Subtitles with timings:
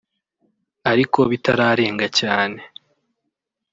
[0.91, 2.59] ariko bitararenga cyane